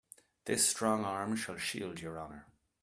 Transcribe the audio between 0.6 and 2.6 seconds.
strong arm shall shield your honor.